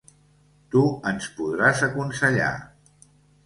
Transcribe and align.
Tu 0.75 0.81
ens 1.11 1.29
podràs 1.37 1.85
aconsellar. 1.91 2.51